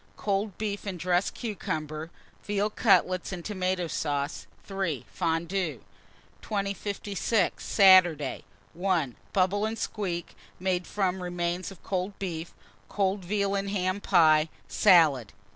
[0.17, 2.09] Cold beef and dressed cucumber,
[2.43, 4.47] veal cutlets and tomato sauce.
[4.63, 5.05] 3.
[5.13, 5.83] Fondue.
[6.41, 7.63] 2056.
[7.63, 8.43] Saturday.
[8.73, 9.15] 1.
[9.31, 12.51] Bubble and squeak, made from remains of cold beef;
[12.89, 15.33] cold veal and ham pie, salad.